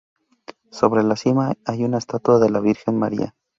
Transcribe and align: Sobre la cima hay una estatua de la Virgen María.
Sobre 0.71 1.03
la 1.03 1.15
cima 1.15 1.53
hay 1.63 1.83
una 1.85 1.99
estatua 1.99 2.39
de 2.39 2.49
la 2.49 2.59
Virgen 2.59 2.97
María. 2.97 3.35